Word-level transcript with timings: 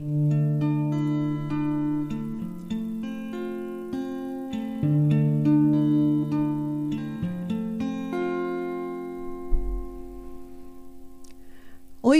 Hoy 0.00 0.08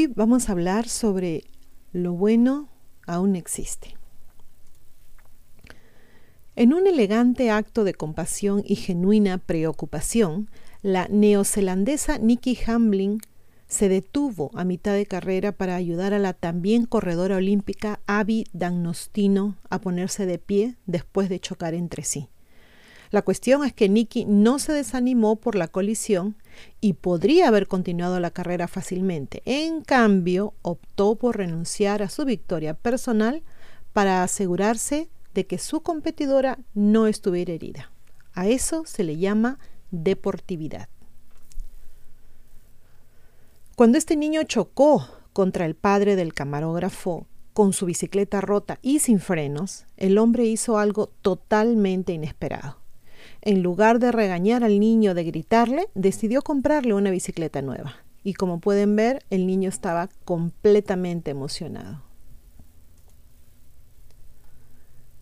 vamos 0.08 0.48
a 0.48 0.52
hablar 0.52 0.86
sobre 0.88 1.44
lo 1.92 2.12
bueno 2.12 2.68
aún 3.06 3.34
existe. 3.34 3.96
En 6.56 6.74
un 6.74 6.86
elegante 6.86 7.50
acto 7.50 7.84
de 7.84 7.94
compasión 7.94 8.62
y 8.66 8.76
genuina 8.76 9.38
preocupación, 9.38 10.50
la 10.82 11.08
neozelandesa 11.08 12.18
Nikki 12.18 12.58
Hamblin 12.66 13.22
se 13.70 13.88
detuvo 13.88 14.50
a 14.54 14.64
mitad 14.64 14.94
de 14.94 15.06
carrera 15.06 15.52
para 15.52 15.76
ayudar 15.76 16.12
a 16.12 16.18
la 16.18 16.32
también 16.32 16.86
corredora 16.86 17.36
olímpica 17.36 18.00
Abby 18.06 18.44
Dagnostino 18.52 19.56
a 19.70 19.80
ponerse 19.80 20.26
de 20.26 20.38
pie 20.38 20.74
después 20.86 21.28
de 21.28 21.38
chocar 21.38 21.74
entre 21.74 22.02
sí. 22.02 22.28
La 23.12 23.22
cuestión 23.22 23.64
es 23.64 23.72
que 23.72 23.88
Nikki 23.88 24.24
no 24.24 24.58
se 24.58 24.72
desanimó 24.72 25.36
por 25.36 25.54
la 25.54 25.68
colisión 25.68 26.36
y 26.80 26.94
podría 26.94 27.46
haber 27.46 27.68
continuado 27.68 28.18
la 28.18 28.32
carrera 28.32 28.66
fácilmente. 28.66 29.40
En 29.44 29.82
cambio, 29.82 30.52
optó 30.62 31.14
por 31.14 31.36
renunciar 31.36 32.02
a 32.02 32.08
su 32.08 32.24
victoria 32.24 32.74
personal 32.74 33.44
para 33.92 34.24
asegurarse 34.24 35.08
de 35.32 35.46
que 35.46 35.58
su 35.58 35.80
competidora 35.80 36.58
no 36.74 37.06
estuviera 37.06 37.52
herida. 37.52 37.92
A 38.32 38.48
eso 38.48 38.84
se 38.84 39.04
le 39.04 39.16
llama 39.16 39.60
deportividad. 39.92 40.88
Cuando 43.80 43.96
este 43.96 44.14
niño 44.14 44.42
chocó 44.42 45.08
contra 45.32 45.64
el 45.64 45.74
padre 45.74 46.14
del 46.14 46.34
camarógrafo 46.34 47.26
con 47.54 47.72
su 47.72 47.86
bicicleta 47.86 48.42
rota 48.42 48.78
y 48.82 48.98
sin 48.98 49.20
frenos, 49.20 49.86
el 49.96 50.18
hombre 50.18 50.44
hizo 50.44 50.76
algo 50.76 51.06
totalmente 51.22 52.12
inesperado. 52.12 52.76
En 53.40 53.62
lugar 53.62 53.98
de 53.98 54.12
regañar 54.12 54.64
al 54.64 54.80
niño, 54.80 55.14
de 55.14 55.24
gritarle, 55.24 55.88
decidió 55.94 56.42
comprarle 56.42 56.92
una 56.92 57.10
bicicleta 57.10 57.62
nueva. 57.62 57.94
Y 58.22 58.34
como 58.34 58.60
pueden 58.60 58.96
ver, 58.96 59.24
el 59.30 59.46
niño 59.46 59.70
estaba 59.70 60.10
completamente 60.26 61.30
emocionado. 61.30 62.02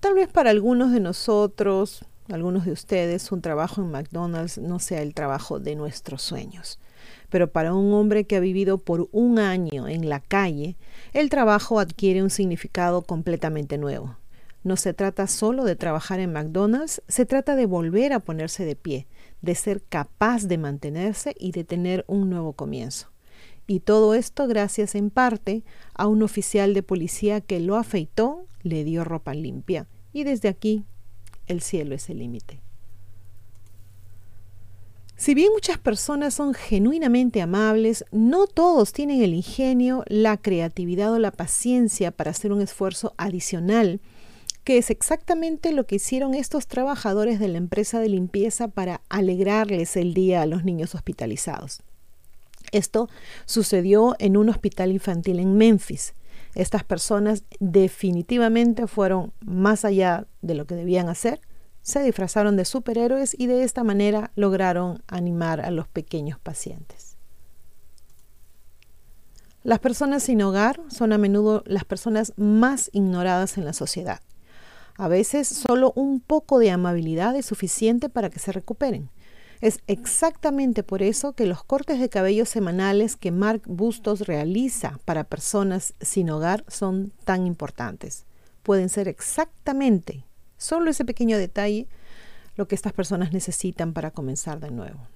Tal 0.01 0.15
vez 0.15 0.27
para 0.27 0.51
algunos 0.51 0.91
de 0.91 0.99
nosotros, 0.99 2.05
algunos 2.29 2.65
de 2.65 2.73
ustedes, 2.73 3.31
un 3.31 3.41
trabajo 3.41 3.83
en 3.83 3.93
McDonald's 3.93 4.59
no 4.59 4.81
sea 4.81 5.03
el 5.03 5.15
trabajo 5.15 5.61
de 5.61 5.77
nuestros 5.77 6.23
sueños 6.23 6.81
pero 7.31 7.51
para 7.51 7.75
un 7.75 7.93
hombre 7.93 8.25
que 8.25 8.37
ha 8.37 8.41
vivido 8.41 8.79
por 8.79 9.09
un 9.13 9.39
año 9.39 9.89
en 9.89 10.09
la 10.09 10.21
calle, 10.21 10.77
el 11.13 11.31
trabajo 11.31 11.81
adquiere 11.81 12.23
un 12.23 12.31
significado 12.31 13.03
completamente 13.03 13.79
nuevo. 13.79 14.17
No 14.65 14.77
se 14.77 14.93
trata 14.93 15.27
solo 15.27 15.65
de 15.65 15.77
trabajar 15.77 16.21
en 16.21 16.33
McDonald's, 16.33 17.03
se 17.09 17.25
trata 17.25 17.57
de 17.57 17.67
volver 17.67 18.13
a 18.13 18.21
ponerse 18.21 18.65
de 18.65 18.77
pie, 18.77 19.07
de 19.41 19.55
ser 19.55 19.83
capaz 19.83 20.45
de 20.45 20.59
mantenerse 20.59 21.35
y 21.39 21.53
de 21.53 21.65
tener 21.65 22.05
un 22.09 22.29
nuevo 22.29 22.53
comienzo. 22.53 23.11
Y 23.67 23.81
todo 23.81 24.15
esto 24.15 24.47
gracias 24.47 24.95
en 24.95 25.11
parte 25.11 25.63
a 25.95 26.07
un 26.07 26.23
oficial 26.23 26.75
de 26.75 26.83
policía 26.83 27.41
que 27.41 27.61
lo 27.61 27.77
afeitó, 27.77 28.47
le 28.63 28.83
dio 28.85 29.05
ropa 29.05 29.35
limpia 29.35 29.87
y 30.13 30.25
desde 30.25 30.49
aquí 30.49 30.85
el 31.47 31.61
cielo 31.61 31.95
es 31.95 32.09
el 32.11 32.19
límite. 32.19 32.61
Si 35.19 35.35
bien 35.35 35.51
muchas 35.53 35.79
personas 35.79 36.33
son 36.35 36.55
genuinamente 36.55 37.43
amables, 37.43 38.05
no 38.13 38.47
todos 38.47 38.93
tienen 38.93 39.21
el 39.21 39.35
ingenio, 39.35 40.05
la 40.07 40.37
creatividad 40.37 41.13
o 41.13 41.19
la 41.19 41.33
paciencia 41.33 42.13
para 42.13 42.31
hacer 42.31 42.53
un 42.53 42.63
esfuerzo 42.63 43.15
adicional, 43.17 44.01
que 44.63 44.79
es 44.79 44.91
exactamente 44.91 45.73
lo 45.73 45.87
que 45.87 45.97
hicieron 45.97 46.35
estos 46.35 46.69
trabajadores 46.69 47.41
de 47.41 47.49
la 47.49 47.59
empresa 47.59 47.99
de 47.99 48.11
limpieza 48.11 48.69
para 48.69 49.01
alegrarles 49.09 49.97
el 49.97 50.15
día 50.15 50.43
a 50.43 50.47
los 50.47 50.63
niños 50.63 50.95
hospitalizados. 50.95 51.83
Esto 52.71 53.09
sucedió 53.45 54.15
en 54.21 54.37
un 54.37 54.49
hospital 54.49 54.93
infantil 54.93 55.41
en 55.41 55.57
Memphis. 55.57 56.15
Estas 56.55 56.85
personas 56.85 57.43
definitivamente 57.59 58.87
fueron 58.87 59.33
más 59.45 59.85
allá 59.85 60.29
de 60.43 60.55
lo 60.55 60.65
que 60.67 60.77
debían 60.77 61.09
hacer 61.09 61.41
se 61.89 62.03
disfrazaron 62.03 62.59
de 62.59 62.67
superhéroes 62.67 63.35
y 63.39 63.47
de 63.47 63.63
esta 63.63 63.83
manera 63.83 64.31
lograron 64.37 65.03
animar 65.07 65.63
a 65.63 65.71
los 65.71 65.89
pequeños 65.89 66.39
pacientes. 66.39 67.17
Las 69.63 69.79
personas 69.79 70.23
sin 70.23 70.43
hogar 70.43 70.83
son 70.91 71.15
a 71.15 71.19
menudo 71.19 71.63
las 71.65 71.87
personas 71.87 72.35
más 72.37 72.91
ignoradas 72.93 73.57
en 73.57 73.65
la 73.65 73.73
sociedad. 73.73 74.21
A 74.99 75.09
veces 75.09 75.49
solo 75.49 75.95
un 75.97 76.21
poco 76.21 76.59
de 76.59 76.71
amabilidad 76.71 77.35
es 77.37 77.47
suficiente 77.47 78.11
para 78.11 78.29
que 78.29 78.39
se 78.39 78.53
recuperen. 78.53 79.09
Es 79.63 79.79
exactamente 79.87 80.83
por 80.83 81.03
eso 81.03 81.33
que 81.33 81.47
los 81.47 81.65
cortes 81.65 82.01
de 82.01 82.11
cabello 82.11 82.45
semanales 82.45 83.17
que 83.17 83.31
Mark 83.31 83.63
Bustos 83.65 84.27
realiza 84.27 85.01
para 85.07 85.25
personas 85.25 85.95
sin 86.03 86.29
hogar 86.29 86.67
son 86.69 87.13
tan 87.25 87.47
importantes. 87.47 88.27
Pueden 88.63 88.91
ser 88.91 89.09
exactamente 89.09 90.28
Solo 90.59 90.91
ese 90.91 91.05
pequeño 91.05 91.39
detalle 91.39 91.89
lo 92.57 92.69
que 92.69 92.75
estas 92.75 92.93
personas 92.93 93.33
necesitan 93.33 93.95
para 93.95 94.11
comenzar 94.11 94.61
de 94.61 94.71
nuevo. 94.71 95.07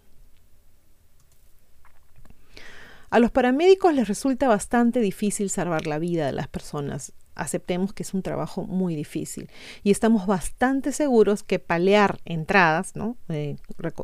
A 3.10 3.18
los 3.18 3.30
paramédicos 3.30 3.92
les 3.92 4.08
resulta 4.08 4.48
bastante 4.48 5.00
difícil 5.00 5.50
salvar 5.50 5.86
la 5.86 5.98
vida 5.98 6.24
de 6.24 6.32
las 6.32 6.48
personas. 6.48 7.12
Aceptemos 7.34 7.92
que 7.92 8.04
es 8.04 8.14
un 8.14 8.22
trabajo 8.22 8.62
muy 8.62 8.94
difícil 8.94 9.50
y 9.82 9.90
estamos 9.90 10.26
bastante 10.26 10.92
seguros 10.92 11.42
que 11.42 11.58
palear 11.58 12.20
entradas, 12.24 12.96
¿no? 12.96 13.18
Eh, 13.28 13.56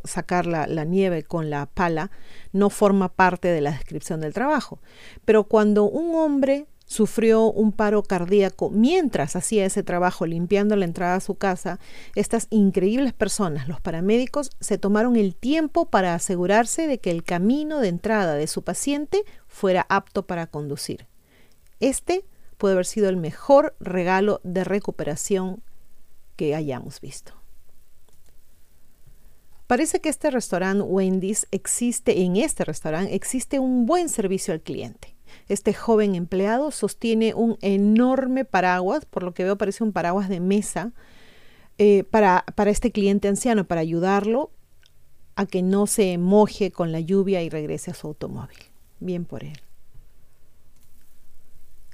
sacar 0.05 0.45
la, 0.45 0.67
la 0.67 0.85
nieve 0.85 1.23
con 1.23 1.49
la 1.49 1.67
pala, 1.67 2.11
no 2.53 2.69
forma 2.69 3.09
parte 3.09 3.49
de 3.49 3.63
la 3.63 3.71
descripción 3.71 4.21
del 4.21 4.35
trabajo. 4.35 4.81
Pero 5.25 5.45
cuando 5.45 5.85
un 5.85 6.15
hombre 6.15 6.67
sufrió 6.89 7.45
un 7.45 7.71
paro 7.71 8.03
cardíaco 8.03 8.71
mientras 8.71 9.37
hacía 9.37 9.65
ese 9.65 9.85
trabajo 9.85 10.27
limpiando 10.27 10.75
la 10.75 10.87
entrada 10.87 11.15
a 11.15 11.21
su 11.21 11.37
casa, 11.37 11.79
estas 12.17 12.49
increíbles 12.51 13.13
personas, 13.13 13.69
los 13.69 13.81
paramédicos, 13.81 14.51
se 14.59 14.79
tomaron 14.79 15.15
el 15.15 15.37
tiempo 15.37 15.85
para 15.85 16.15
asegurarse 16.15 16.89
de 16.89 16.99
que 16.99 17.13
el 17.13 17.23
camino 17.23 17.79
de 17.79 17.89
entrada 17.89 18.35
de 18.35 18.49
su 18.49 18.63
paciente 18.63 19.23
fuera 19.47 19.87
apto 19.89 20.27
para 20.27 20.49
conducir. 20.49 21.07
Este 21.79 22.25
puede 22.57 22.73
haber 22.73 22.87
sido 22.87 23.09
el 23.09 23.17
mejor 23.17 23.77
regalo 23.79 24.41
de 24.43 24.65
recuperación 24.65 25.63
que 26.37 26.55
hayamos 26.55 27.01
visto. 27.01 27.35
Parece 29.67 30.01
que 30.01 30.09
este 30.09 30.31
restaurante 30.31 30.83
Wendy's 30.83 31.47
existe, 31.51 32.23
en 32.23 32.37
este 32.37 32.65
restaurante 32.65 33.15
existe 33.15 33.59
un 33.59 33.85
buen 33.85 34.09
servicio 34.09 34.55
al 34.55 34.63
cliente. 34.63 35.18
Este 35.49 35.73
joven 35.73 36.15
empleado 36.15 36.71
sostiene 36.71 37.35
un 37.35 37.57
enorme 37.63 38.45
paraguas, 38.45 39.05
por 39.05 39.23
lo 39.23 39.33
que 39.33 39.45
veo 39.45 39.57
parece 39.57 39.85
un 39.85 39.93
paraguas 39.93 40.29
de 40.29 40.41
mesa, 40.41 40.93
eh, 41.79 42.05
para, 42.05 42.45
para 42.55 42.71
este 42.71 42.91
cliente 42.93 43.29
anciano, 43.29 43.65
para 43.65 43.81
ayudarlo 43.81 44.51
a 45.37 45.47
que 45.47 45.63
no 45.63 45.87
se 45.87 46.19
moje 46.19 46.71
con 46.71 46.93
la 46.93 47.01
lluvia 47.01 47.43
y 47.43 47.49
regrese 47.49 47.93
a 47.93 47.95
su 47.95 48.09
automóvil. 48.09 48.59
Bien 49.01 49.25
por 49.25 49.45
él. 49.45 49.59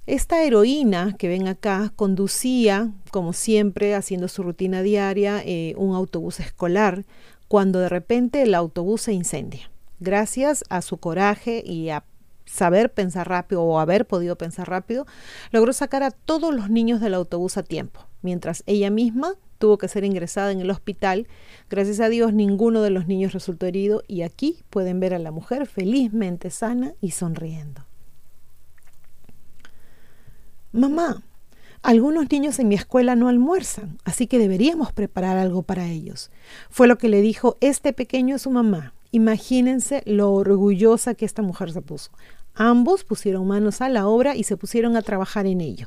Esta 0.07 0.43
heroína 0.43 1.15
que 1.19 1.29
ven 1.29 1.49
acá 1.49 1.93
conducía, 1.97 2.93
como 3.11 3.33
siempre, 3.33 3.95
haciendo 3.95 4.29
su 4.29 4.43
rutina 4.43 4.83
diaria, 4.83 5.43
eh, 5.45 5.75
un 5.79 5.95
autobús 5.95 6.41
escolar, 6.41 7.05
cuando 7.49 7.79
de 7.79 7.89
repente 7.89 8.43
el 8.43 8.55
autobús 8.55 9.03
se 9.03 9.13
incendia. 9.13 9.71
Gracias 10.01 10.65
a 10.69 10.83
su 10.83 10.99
coraje 10.99 11.63
y 11.65 11.89
a 11.89 12.05
saber 12.47 12.93
pensar 12.93 13.29
rápido 13.29 13.63
o 13.63 13.79
haber 13.79 14.07
podido 14.07 14.37
pensar 14.37 14.69
rápido, 14.69 15.07
logró 15.51 15.73
sacar 15.73 16.03
a 16.03 16.11
todos 16.11 16.55
los 16.55 16.71
niños 16.71 17.01
del 17.01 17.15
autobús 17.15 17.57
a 17.57 17.63
tiempo, 17.63 18.07
mientras 18.23 18.63
ella 18.67 18.91
misma 18.91 19.35
tuvo 19.59 19.79
que 19.79 19.89
ser 19.89 20.05
ingresada 20.05 20.53
en 20.53 20.61
el 20.61 20.71
hospital. 20.71 21.27
Gracias 21.71 22.01
a 22.01 22.09
Dios 22.09 22.33
ninguno 22.33 22.83
de 22.83 22.91
los 22.91 23.07
niños 23.07 23.33
resultó 23.33 23.67
herido 23.67 24.03
y 24.07 24.23
aquí 24.23 24.63
pueden 24.71 25.01
ver 25.01 25.15
a 25.15 25.19
la 25.19 25.31
mujer 25.31 25.67
felizmente 25.67 26.51
sana 26.51 26.95
y 27.01 27.13
sonriendo. 27.13 27.87
Mamá, 30.73 31.23
algunos 31.83 32.31
niños 32.31 32.59
en 32.59 32.69
mi 32.69 32.75
escuela 32.75 33.15
no 33.15 33.29
almuerzan, 33.29 33.99
así 34.05 34.27
que 34.27 34.39
deberíamos 34.39 34.93
preparar 34.93 35.39
algo 35.39 35.63
para 35.63 35.87
ellos. 35.87 36.31
Fue 36.69 36.89
lo 36.89 36.99
que 36.99 37.09
le 37.09 37.21
dijo 37.21 37.57
este 37.61 37.93
pequeño 37.93 38.37
a 38.37 38.39
su 38.39 38.51
mamá. 38.51 38.93
Imagínense 39.15 40.03
lo 40.07 40.33
orgullosa 40.33 41.15
que 41.15 41.25
esta 41.25 41.41
mujer 41.41 41.71
se 41.71 41.81
puso. 41.81 42.11
Ambos 42.53 43.05
pusieron 43.05 43.47
manos 43.47 43.81
a 43.81 43.89
la 43.89 44.09
obra 44.09 44.35
y 44.35 44.43
se 44.43 44.57
pusieron 44.57 44.97
a 44.97 45.03
trabajar 45.03 45.47
en 45.47 45.61
ello. 45.61 45.87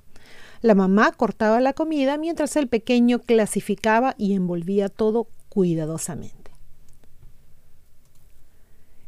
La 0.62 0.76
mamá 0.76 1.12
cortaba 1.12 1.60
la 1.60 1.74
comida 1.74 2.18
mientras 2.18 2.56
el 2.56 2.70
pequeño 2.70 3.20
clasificaba 3.20 4.16
y 4.18 4.34
envolvía 4.34 4.88
todo 4.88 5.28
cuidadosamente. 5.50 6.52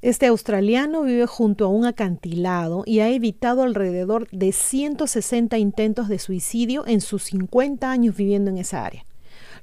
Este 0.01 0.27
australiano 0.27 1.03
vive 1.03 1.25
junto 1.25 1.63
a 1.63 1.69
un 1.69 1.85
acantilado 1.85 2.83
y 2.85 2.99
ha 2.99 3.07
evitado 3.07 3.63
alrededor 3.63 4.27
de 4.31 4.51
160 4.51 5.57
intentos 5.59 6.09
de 6.09 6.19
suicidio 6.19 6.85
en 6.85 6.99
sus 6.99 7.23
50 7.23 7.89
años 7.89 8.17
viviendo 8.17 8.51
en 8.51 8.57
esa 8.57 8.85
área. 8.85 9.05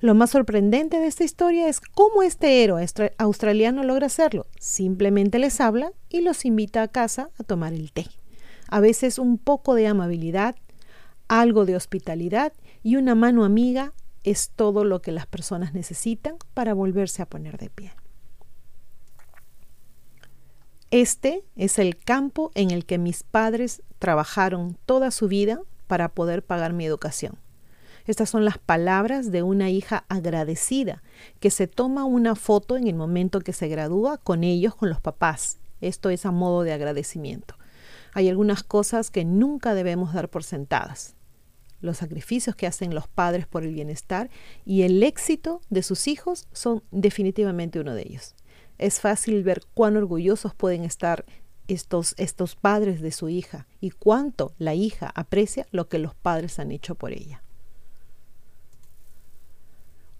Lo 0.01 0.15
más 0.15 0.31
sorprendente 0.31 0.99
de 0.99 1.07
esta 1.07 1.25
historia 1.25 1.69
es 1.69 1.81
cómo 1.81 2.23
este 2.23 2.63
héroe 2.63 2.87
australiano 3.19 3.83
logra 3.83 4.07
hacerlo. 4.07 4.47
Simplemente 4.59 5.39
les 5.39 5.61
habla 5.61 5.93
y 6.09 6.21
los 6.21 6.45
invita 6.45 6.83
a 6.83 6.89
casa 6.89 7.31
a 7.39 7.45
tomar 7.45 7.73
el 7.73 7.93
té. 7.93 8.07
A 8.69 8.81
veces 8.81 9.19
un 9.19 9.39
poco 9.39 9.75
de 9.75 9.87
amabilidad, 9.87 10.57
algo 11.29 11.65
de 11.65 11.77
hospitalidad 11.77 12.53
y 12.83 12.97
una 12.97 13.15
mano 13.15 13.45
amiga 13.45 13.93
es 14.25 14.51
todo 14.55 14.85
lo 14.85 15.01
que 15.01 15.13
las 15.13 15.27
personas 15.27 15.73
necesitan 15.73 16.37
para 16.53 16.75
volverse 16.75 17.23
a 17.23 17.27
poner 17.27 17.59
de 17.59 17.71
pie. 17.71 17.93
Este 20.91 21.45
es 21.57 21.79
el 21.79 21.97
campo 21.97 22.51
en 22.55 22.71
el 22.71 22.85
que 22.87 22.99
mis 22.99 23.23
padres 23.23 23.83
trabajaron 23.99 24.77
toda 24.87 25.11
su 25.11 25.29
vida 25.29 25.61
para 25.87 26.09
poder 26.09 26.45
pagar 26.45 26.73
mi 26.73 26.85
educación. 26.85 27.39
Estas 28.07 28.31
son 28.31 28.45
las 28.45 28.59
palabras 28.59 29.33
de 29.33 29.43
una 29.43 29.69
hija 29.71 30.05
agradecida 30.09 31.03
que 31.41 31.51
se 31.51 31.67
toma 31.67 32.05
una 32.05 32.37
foto 32.37 32.77
en 32.77 32.87
el 32.87 32.95
momento 32.95 33.41
que 33.41 33.53
se 33.53 33.69
gradúa 33.69 34.19
con 34.19 34.45
ellos, 34.45 34.75
con 34.77 34.89
los 34.89 35.01
papás. 35.01 35.59
Esto 35.81 36.11
es 36.11 36.25
a 36.25 36.31
modo 36.31 36.63
de 36.63 36.73
agradecimiento. 36.73 37.57
Hay 38.15 38.29
algunas 38.29 38.63
cosas 38.63 39.11
que 39.11 39.25
nunca 39.25 39.75
debemos 39.75 40.15
dar 40.15 40.31
por 40.31 40.45
sentadas. 40.45 41.17
Los 41.81 41.99
sacrificios 41.99 42.57
que 42.57 42.67
hacen 42.67 42.95
los 42.95 43.09
padres 43.09 43.47
por 43.47 43.65
el 43.65 43.75
bienestar 43.75 44.31
y 44.65 44.83
el 44.83 45.03
éxito 45.03 45.61
de 45.69 45.83
sus 45.83 46.07
hijos 46.07 46.47
son 46.53 46.83
definitivamente 46.91 47.81
uno 47.81 47.95
de 47.95 48.03
ellos. 48.03 48.35
Es 48.79 49.01
fácil 49.01 49.43
ver 49.43 49.63
cuán 49.75 49.97
orgullosos 49.97 50.55
pueden 50.55 50.85
estar 50.85 51.25
estos, 51.69 52.15
estos 52.19 52.57
padres 52.57 53.01
de 53.01 53.11
su 53.11 53.29
hija 53.29 53.67
y 53.81 53.91
cuánto 53.91 54.55
la 54.59 54.75
hija 54.75 55.11
aprecia 55.15 55.67
lo 55.71 55.89
que 55.89 55.99
los 55.99 56.15
padres 56.15 56.59
han 56.59 56.71
hecho 56.71 56.95
por 56.95 57.13
ella. 57.13 57.43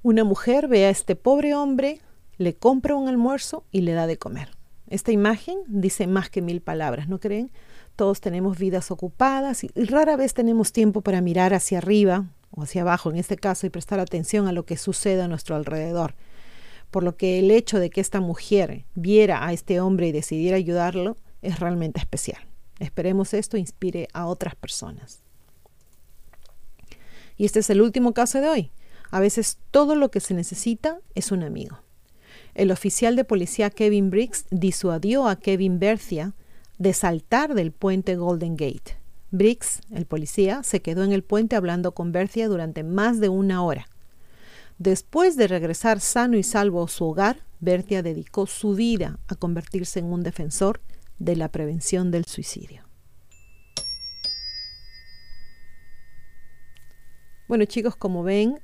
Una 0.07 0.23
mujer 0.23 0.69
ve 0.69 0.85
a 0.85 0.91
este 0.91 1.17
pobre 1.17 1.57
hombre, 1.57 2.01
le 2.39 2.55
compra 2.55 2.95
un 2.95 3.09
almuerzo 3.09 3.65
y 3.73 3.81
le 3.81 3.93
da 3.93 4.07
de 4.07 4.19
comer. 4.19 4.51
Esta 4.89 5.11
imagen 5.11 5.59
dice 5.67 6.07
más 6.07 6.31
que 6.31 6.43
mil 6.43 6.61
palabras, 6.61 7.09
¿no 7.09 7.19
creen? 7.19 7.51
Todos 7.97 8.21
tenemos 8.21 8.57
vidas 8.57 8.93
ocupadas 8.93 9.65
y 9.65 9.69
rara 9.75 10.15
vez 10.15 10.33
tenemos 10.33 10.71
tiempo 10.71 11.01
para 11.01 11.21
mirar 11.23 11.55
hacia 11.55 11.79
arriba 11.79 12.27
o 12.53 12.63
hacia 12.63 12.83
abajo 12.83 13.11
en 13.11 13.17
este 13.17 13.37
caso 13.37 13.67
y 13.67 13.71
prestar 13.71 13.99
atención 13.99 14.47
a 14.47 14.53
lo 14.53 14.65
que 14.65 14.77
sucede 14.77 15.23
a 15.23 15.27
nuestro 15.27 15.57
alrededor. 15.57 16.15
Por 16.93 17.03
lo 17.03 17.17
que 17.17 17.41
el 17.41 17.51
hecho 17.51 17.81
de 17.81 17.91
que 17.91 18.01
esta 18.01 18.21
mujer 18.21 18.85
viera 18.95 19.45
a 19.45 19.53
este 19.53 19.81
hombre 19.81 20.07
y 20.07 20.13
decidiera 20.13 20.57
ayudarlo 20.57 21.17
es 21.43 21.59
realmente 21.59 21.99
especial. 21.99 22.43
Esperemos 22.79 23.35
esto 23.35 23.57
inspire 23.57 24.07
a 24.13 24.27
otras 24.27 24.55
personas. 24.55 25.25
Y 27.37 27.45
este 27.45 27.59
es 27.59 27.71
el 27.71 27.83
último 27.83 28.15
caso 28.15 28.41
de 28.41 28.49
hoy. 28.49 28.71
A 29.11 29.21
veces 29.21 29.59
todo 29.71 29.95
lo 29.95 30.11
que 30.11 30.21
se 30.21 30.35
necesita 30.35 30.99
es 31.15 31.33
un 31.33 31.43
amigo. 31.43 31.81
El 32.55 32.71
oficial 32.71 33.17
de 33.17 33.25
policía 33.25 33.71
Kevin 33.71 34.11
Briggs 34.11 34.47
disuadió 34.51 35.29
a 35.29 35.37
Kevin 35.37 35.79
Bercia 35.79 36.35
de 36.79 36.93
saltar 36.93 37.55
del 37.55 37.73
puente 37.73 38.17
Golden 38.17 38.57
Gate. 38.57 38.99
Briggs, 39.31 39.81
el 39.91 40.07
policía, 40.07 40.63
se 40.63 40.81
quedó 40.81 41.05
en 41.05 41.13
el 41.13 41.23
puente 41.23 41.57
hablando 41.57 41.93
con 41.93 42.13
Bercia 42.13 42.49
durante 42.49 42.83
más 42.83 43.21
de 43.21 43.29
una 43.29 43.63
hora. 43.63 43.89
Después 44.79 45.37
de 45.37 45.49
regresar 45.49 46.01
sano 46.01 46.37
y 46.37 46.43
salvo 46.43 46.85
a 46.85 46.89
su 46.89 47.05
hogar, 47.05 47.45
Bercia 47.61 48.03
dedicó 48.03 48.47
su 48.47 48.75
vida 48.75 49.19
a 49.29 49.35
convertirse 49.35 49.99
en 50.01 50.07
un 50.07 50.23
defensor 50.23 50.81
de 51.19 51.37
la 51.37 51.51
prevención 51.51 52.11
del 52.11 52.27
suicidio. 52.27 52.85
Bueno 57.49 57.65
chicos, 57.65 57.97
como 57.97 58.23
ven, 58.23 58.61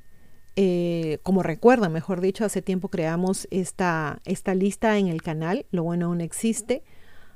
eh, 0.54 1.18
como 1.22 1.42
recuerdan, 1.42 1.92
mejor 1.92 2.20
dicho, 2.20 2.44
hace 2.44 2.60
tiempo 2.60 2.88
creamos 2.88 3.48
esta, 3.50 4.20
esta 4.24 4.54
lista 4.54 4.98
en 4.98 5.08
el 5.08 5.22
canal, 5.22 5.64
lo 5.70 5.82
bueno 5.82 6.06
aún 6.06 6.20
existe, 6.20 6.82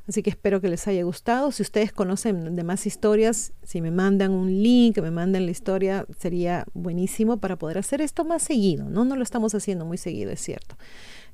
así 0.07 0.23
que 0.23 0.31
espero 0.31 0.61
que 0.61 0.69
les 0.69 0.87
haya 0.87 1.03
gustado. 1.03 1.51
Si 1.51 1.63
ustedes 1.63 1.93
conocen 1.93 2.55
de 2.57 2.65
más 2.65 2.87
historias, 2.87 3.53
si 3.63 3.81
me 3.81 3.91
mandan 3.91 4.33
un 4.33 4.63
link, 4.63 4.99
me 4.99 5.11
mandan 5.11 5.47
la 5.47 5.51
historia, 5.51 6.07
sería 6.19 6.67
buenísimo 6.75 7.39
para 7.39 7.57
poder 7.57 7.79
hacer 7.79 8.03
esto 8.03 8.25
más 8.25 8.43
seguido, 8.43 8.85
¿no? 8.85 9.05
No 9.05 9.17
lo 9.17 9.23
estamos 9.23 9.55
haciendo 9.55 9.87
muy 9.87 9.97
seguido, 9.97 10.31
es 10.31 10.41
cierto. 10.41 10.77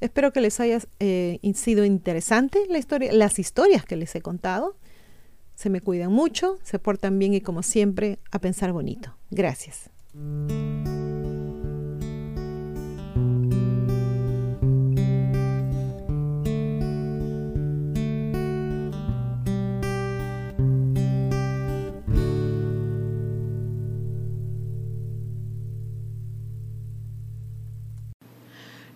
Espero 0.01 0.33
que 0.33 0.41
les 0.41 0.59
haya 0.61 0.79
eh, 1.01 1.39
sido 1.55 1.85
interesante 1.85 2.61
la 2.69 2.79
historia, 2.79 3.13
las 3.13 3.39
historias 3.39 3.85
que 3.85 3.97
les 3.97 4.15
he 4.15 4.21
contado. 4.21 4.77
Se 5.55 5.69
me 5.69 5.81
cuidan 5.81 6.13
mucho, 6.13 6.59
se 6.63 6.79
portan 6.79 7.19
bien 7.19 7.35
y 7.35 7.41
como 7.41 7.63
siempre, 7.63 8.19
a 8.31 8.41
pensar 8.41 8.73
bonito. 8.73 9.17
Gracias. 9.31 9.91